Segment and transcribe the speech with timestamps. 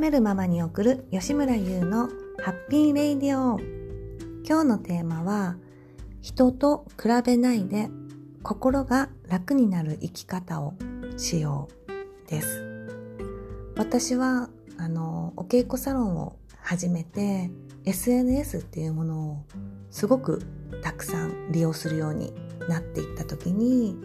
[0.00, 2.08] めるままに送る吉村優の
[2.42, 3.60] ハッピーレイディオ。
[4.48, 5.58] 今日のテーマは
[6.22, 7.90] 人と比べないで
[8.42, 10.72] 心が楽になる生き方を
[11.18, 12.30] しよう。
[12.30, 12.64] です。
[13.76, 14.48] 私は
[14.78, 17.50] あのお稽古サロンを始めて
[17.84, 19.44] SNS っていうものを
[19.90, 20.40] すごく
[20.80, 22.32] たくさん利用するように
[22.70, 23.98] なっていった時に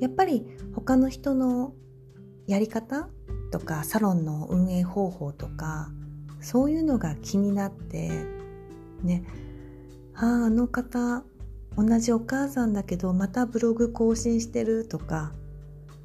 [0.00, 0.44] やっぱり
[0.74, 1.72] 他の人の
[2.46, 3.08] やり方
[3.50, 5.90] とかサロンの運営方法とか
[6.40, 8.10] そういうのが気になって
[9.02, 9.24] ね
[10.14, 11.22] あああの方
[11.76, 15.32] 同じお母さんだけどまたブログ更新してるとか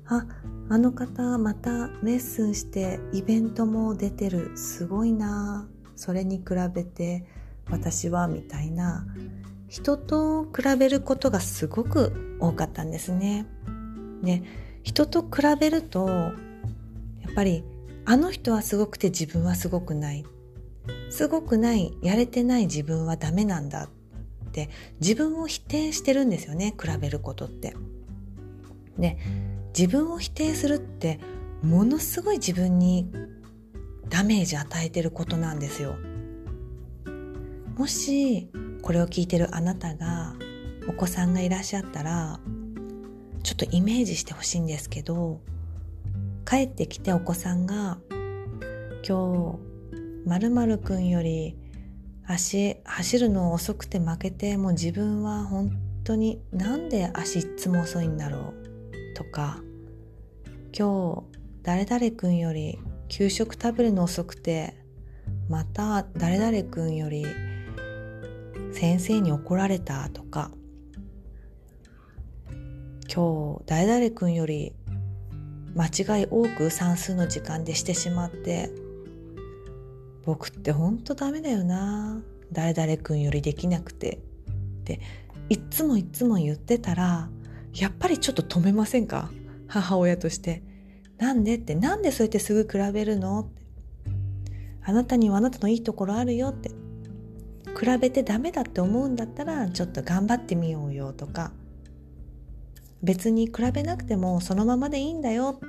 [0.05, 0.25] あ
[0.69, 7.25] あの方またレッスンしてイベントも出てるすごいなそれに比べて
[7.69, 9.05] 私はみたいな
[9.67, 13.47] 人と比べることがすごく多かったんですね。
[14.23, 14.43] で
[14.83, 16.31] 人と比べると
[17.35, 17.63] ぱり
[18.05, 20.25] あの人はすごくて自分はすごくない
[21.09, 23.89] すごくないやれてない自分はダメなんだっ
[24.51, 24.69] て
[25.01, 27.75] 自分を否定してるんですよね比べることって。
[28.97, 29.17] で
[29.77, 31.19] 自分を否定するって
[31.61, 33.11] ものすごい自分に
[34.07, 35.95] ダメージ与えてることなんですよ。
[37.75, 38.49] もし
[38.81, 40.35] これを聞いてるあなたが
[40.87, 42.39] お子さんがいらっしゃったら
[43.43, 45.41] ちょっとイメージしてほしいんですけど
[46.47, 47.97] 帰ってきてお子さんが
[49.07, 49.57] 「今
[50.23, 51.57] 日まるくんより
[52.23, 55.71] 足走るの遅くて負けてもう自分は本
[56.03, 58.53] 当になんで足いつも遅いんだろ
[59.11, 59.63] う」とか
[60.77, 64.75] 「今日誰々くんより給食食べるの遅くて
[65.49, 67.25] また誰々くんより
[68.71, 70.51] 先生に怒られた」とか
[73.11, 74.73] 「今日誰々くんより
[75.75, 78.71] 間違い多く算数の時間でしてしまって
[80.23, 82.21] 僕ってほんとダメだよな。
[82.51, 84.15] 誰々君よりできなくて。
[84.15, 85.01] って
[85.49, 87.29] いっつもいっつも言ってたら
[87.73, 89.29] やっぱりちょっと止めませんか？
[89.67, 90.63] 母親として。
[91.17, 91.55] なんで？
[91.55, 91.75] って。
[91.75, 93.41] なんでそうやってすぐ比べるの？
[93.41, 93.61] って。
[94.83, 96.49] あなたにはあなたのいいところあるよ？
[96.49, 96.69] って。
[97.77, 101.51] 比べてダメだって思うんだったらちょっと頑張ってみようよとか。
[103.05, 105.59] 別に比べなくてもそのままでいいんだよ。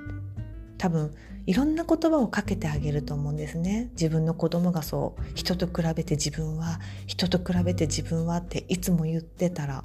[0.78, 1.14] 多分
[1.46, 3.90] いろんな言葉をかけてあげると思うんですね。
[3.92, 5.22] 自分の子供がそう。
[5.34, 6.80] 人と比べて自分は。
[7.06, 9.84] 人と比べて自分はっていつも言ってたら。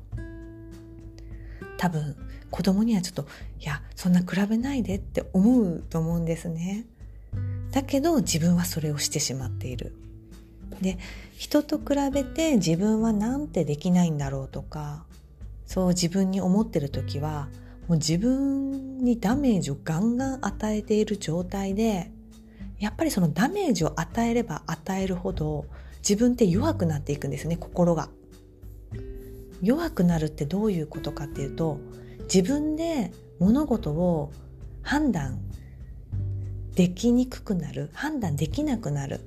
[1.78, 2.16] 多分
[2.50, 3.28] 子供にはちょっと
[3.60, 6.86] いやそんな比べないでって思うと思うんですね。
[7.72, 9.94] だけど自分はそれをしてしまっている。
[10.82, 10.98] で
[11.38, 15.06] 人と比べて自分はなんてできないんだろうとか
[15.72, 17.48] そう自分に思ってる時は
[17.88, 22.12] もう自分にダメージをガンガン与えている状態で
[22.78, 25.64] やっぱりそのダメージを与えれば与えるほど
[26.00, 28.10] 自分って弱くなっていくんですね心が。
[29.62, 31.80] 弱くなるってどういうことかっていうと
[32.24, 34.34] 自分で物事を
[34.82, 35.40] 判断
[36.76, 39.22] できにくくなる判断できなくなる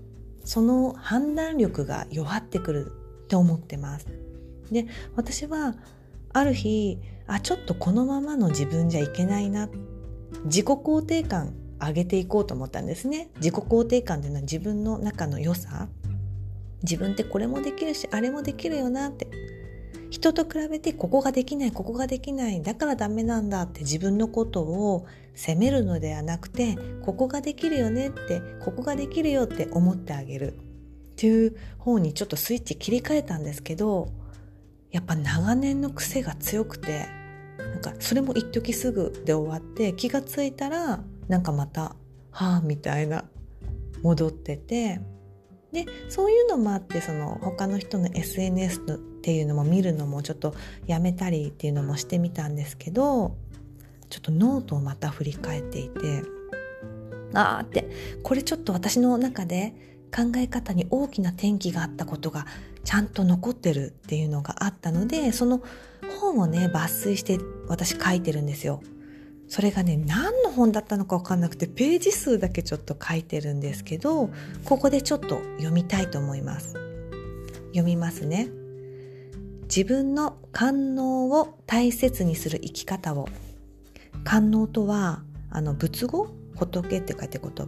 [0.45, 2.93] その判断力が弱ってくる
[3.25, 4.07] って思ってます。
[4.71, 5.75] で私は
[6.35, 9.71] ある日あちょっとこのままの自分じゃいけないな。
[10.45, 13.31] 自己肯定感上げていこうと思ったんですね。
[13.37, 15.89] 自己肯定感っていうのは自分の中の良さ。
[16.83, 19.29] 自分ってこれもできるしあれもできるよなって。
[20.11, 30.53] 人と比べてここができないここができないだからダメなんだって自分のことを責めるのではなくてここができるよねってここができるよって思ってあげる。
[30.53, 34.09] っていう方にちょっとスイッチ切り替えたんですけど
[34.95, 37.09] やっぱ長年の癖が強くて
[37.59, 41.97] なんかそれも一時すぐで終わって気がついたらなんかまた
[42.31, 43.25] 「はあ」みたいな
[44.05, 45.01] 戻ってて
[45.73, 50.55] でそういうのもあってその他の人の SNS っていうのも見るのもちょっと
[50.87, 53.37] やめたりっていうのもしてみたんですけど
[54.11, 56.23] ちょっとノートをまた振り返っていて
[57.33, 57.91] あーって
[58.23, 59.75] これちょっと私の中で
[60.15, 62.47] 考え方に大きな転機があったことが
[62.85, 65.63] ちゃんと残ってるっていうのがあったのでその
[66.21, 68.83] 本をね抜粋して私書いてるんですよ。
[69.47, 74.31] それがね何の本だったのか分かんなくてページ数だけちょっと書いてるんですけど
[74.65, 76.75] ここでちょっと読みたいと思います。
[77.69, 78.49] 読みますね。
[79.63, 83.29] 自分の官能を大切にする生き方を
[84.23, 86.29] 官能とはあの仏語？
[86.55, 87.67] 仏って書いてこと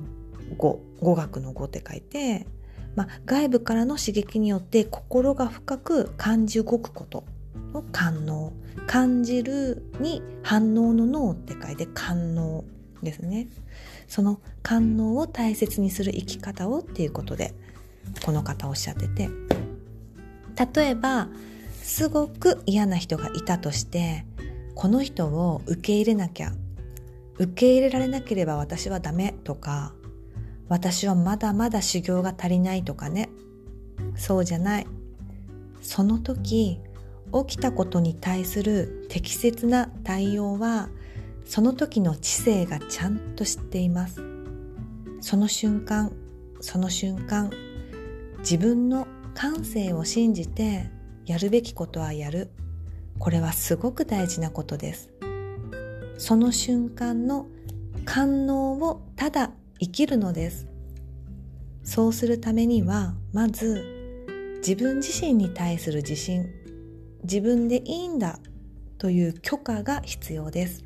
[0.57, 2.47] 語語学の語って書いて
[2.97, 7.25] まあ、外部からの刺激によって心が深く感じ動くこと
[7.73, 8.53] の感能
[8.87, 12.65] 感じるに反応の脳って書いて感能
[13.03, 13.49] ですね。
[14.09, 17.55] その官能を大切にする生き方をっていうことで
[18.25, 19.29] この方おっしゃってて。
[20.75, 21.29] 例えば
[21.83, 24.25] すごく嫌な人がいたとして
[24.75, 26.53] この人を受け入れなきゃ
[27.39, 29.93] 受け入れられなければ私はダメとか
[30.69, 33.29] 私はまだまだ修行が足りないとかね。
[34.17, 34.87] そうじゃない。
[35.81, 36.81] その時
[37.47, 40.89] 起きたことに対する適切な対応は
[41.45, 44.21] その時の知性がちゃんと知っています。
[45.21, 46.13] その瞬間
[46.61, 47.51] その瞬間
[48.39, 50.91] 自分の感性を信じて
[51.27, 52.51] やるべきことはやる。
[53.19, 55.11] これはすごく大事なことです。
[56.19, 57.47] その瞬間の
[58.05, 60.67] 感能をただ生きるのです。
[61.83, 63.85] そうするためにはまず
[64.59, 66.51] 自分自身に対する自信
[67.23, 68.41] 自分でいいんだ
[68.99, 70.85] という許可が必要です。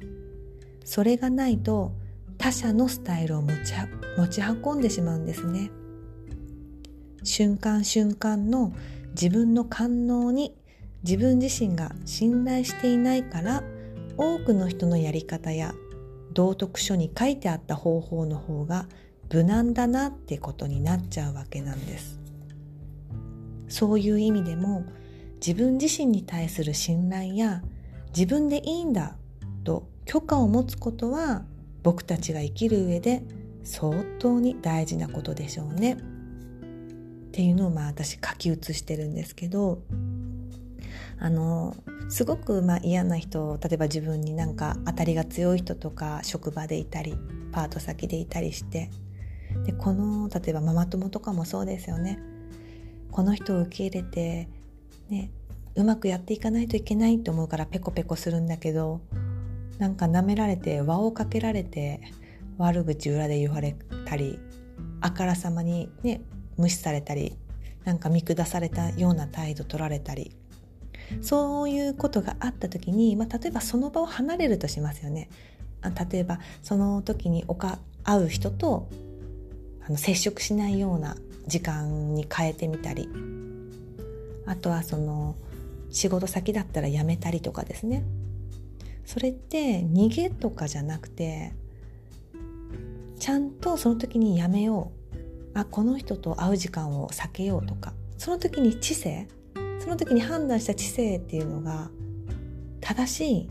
[0.85, 1.93] それがないと
[2.37, 3.73] 他者のスタイルを持ち
[4.17, 5.71] 持ち運んでしまうんですね。
[7.23, 8.73] 瞬間瞬間の
[9.11, 10.55] 自分の感能に
[11.03, 13.63] 自分自身が信頼していないから
[14.17, 15.75] 多くの人のやり方や
[16.33, 18.87] 道徳書に書いてあった方法の方が
[19.33, 22.21] 無難だなってことになっちゃうわけなんです
[23.69, 24.85] そういう意味でも
[25.35, 27.63] 自分自身に対する信頼や
[28.15, 29.17] 自分でいいんだ
[29.65, 31.45] と許可を持つことは
[31.83, 33.23] 僕たちが生きる上で
[33.63, 35.93] 相当に大事なことでしょうね。
[35.93, 35.97] っ
[37.33, 39.83] ていうのをまあ私書き写してるんですけど
[41.21, 41.77] あの
[42.09, 47.15] すごくまあ嫌な人例えば自分になんか当たりが強い人とか職場でいたり
[47.53, 48.91] パート先でいたりして
[49.67, 52.19] でこの例えばママ友とかもそうですよね。
[53.11, 54.49] この人を受け入れて
[55.09, 55.31] ね
[55.75, 59.01] うまくやっていかないといけないと思うからペコペコするんだけど
[59.79, 62.01] なんか舐められて輪をかけられて
[62.59, 63.77] 悪口裏で言われ
[64.07, 64.39] たり
[65.01, 66.23] あからさまにね
[66.57, 67.37] 無視されたり
[67.85, 70.37] なんか見下されたような態度取られたり
[71.21, 75.29] そういうことがあった時に、まあ、例えばその場を離れるとしますよね。
[75.83, 78.89] あ例えばその時におか会う人と
[79.87, 81.17] あの接触しないような
[81.47, 83.09] 時間に変えてみたり。
[84.47, 85.37] あとはその
[85.91, 88.05] 仕事先だったら辞めたりとかですね。
[89.05, 91.53] それって逃げとかじゃなくて
[93.19, 94.93] ちゃんとその時にやめよ
[95.55, 95.59] う。
[95.59, 97.93] あこの人と会う時間を避けようとか。
[98.19, 99.29] その時に知性
[99.81, 101.91] その時に判断した知性っていうのが
[102.81, 103.51] 正しい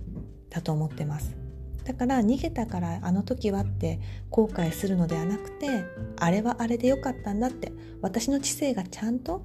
[0.49, 1.35] だと思ってます。
[1.83, 3.99] だから逃げたからあの時はって
[4.29, 5.85] 後悔するのではなくて
[6.17, 7.71] あれはあれでよかったんだって
[8.01, 9.43] 私の知性がちゃんと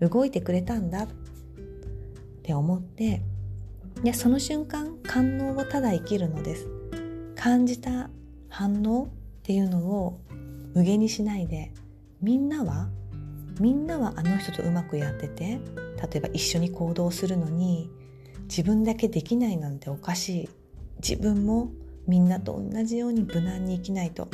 [0.00, 1.08] 動いてくれたんだっ
[2.42, 3.20] て思って
[4.02, 6.66] でその瞬間感能をただ生きるのです。
[7.34, 8.08] 感じた
[8.48, 9.08] 反応っ
[9.42, 10.20] ていうのを
[10.74, 11.72] 無限にしないで
[12.22, 12.88] みんなは
[13.60, 17.90] みんなはあの人とうまくやってて例えば一緒に行動するのに
[18.48, 20.48] 自分だけできないなんておかしい。
[21.02, 21.70] 自分も
[22.06, 24.24] みんなと同じように無難に生きないと。
[24.24, 24.28] っ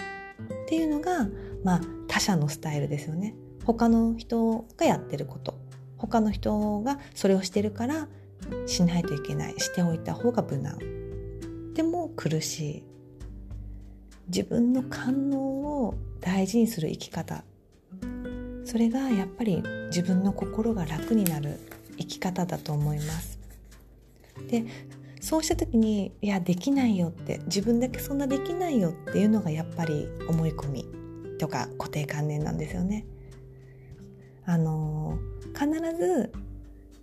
[0.67, 1.29] ていうのが、
[1.65, 3.35] まあ、他者のスタイルですよね。
[3.65, 5.59] 他の人がやってること。
[5.97, 8.09] 他の人がそれをしてるから
[8.67, 9.55] しないといけない。
[9.59, 10.79] しておいた方が無難。
[11.75, 12.83] でも苦しい。
[14.29, 17.45] 自分の感能を大事にする生き方。
[18.65, 21.59] それがやっぱり自分の心が楽になる
[21.99, 23.39] 生き方だと思います
[24.49, 24.65] で
[25.21, 30.87] そうした時にいやできないよって自分だけそんなできないよっていうのがやっぱり思い込み
[31.39, 33.07] とか固定観念なんですよね。
[34.45, 35.19] あの
[35.55, 36.33] 必ず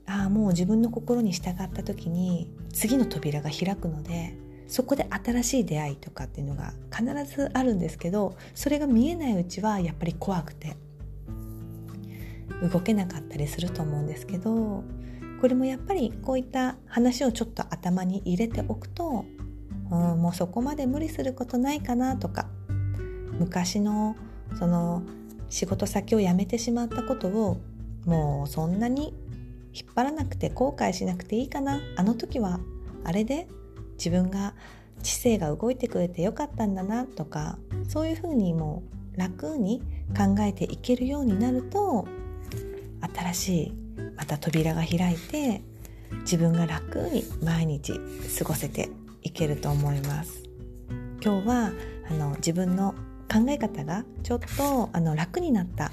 [0.06, 4.36] ああもう自分の心に従った時に次の扉が開くので
[4.68, 10.76] そこで新しい出会いとかっていうのが必ずあるんですけどそれが見えないうちはやっぱり怖くて
[12.62, 14.84] 動けなかったりすると思うんですけど
[15.42, 19.26] これもやっぱりこういった話をちょっと頭に入れておくと、
[19.90, 22.48] うん、もうそこまで無理することないかなとか
[23.40, 24.16] 昔の
[24.58, 25.04] その
[25.50, 27.58] 仕事先を辞めてしまったことを
[28.06, 29.14] もうそんなに
[29.74, 31.80] 引っ張らなくて後悔しなくていいかな。
[31.96, 32.60] あの時は
[33.04, 33.48] あれで
[33.98, 34.56] 自分が
[35.04, 38.84] 知性が動いてくれてよかったんだなとかそういうふうにも
[39.16, 39.82] う楽に
[40.18, 42.08] 考えていけるようになると
[43.16, 43.74] 新しい
[44.16, 45.62] また扉が開いて
[46.22, 48.00] 自分が楽に毎日
[48.38, 48.90] 過ごせて
[49.22, 50.44] いけると思います
[51.24, 51.72] 今日は
[52.10, 52.96] あの自分の
[53.32, 55.92] 考え方がちょっとあの楽になった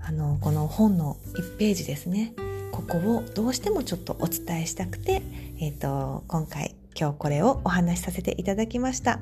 [0.00, 2.34] あのこの本の1ページですね
[2.72, 5.22] ここをどうしてもちょっとお伝えしたくて、
[5.58, 9.20] えーと、今回今日これをお話しさせていただきました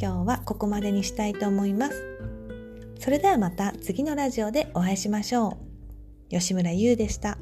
[0.00, 2.12] 今日はここまでにしたいと思います。
[3.02, 5.71] それではまた次のラジオでお会いしましょう。
[6.32, 7.36] 吉村優でした。